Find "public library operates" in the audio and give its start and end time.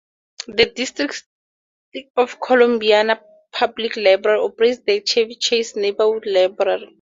3.51-4.79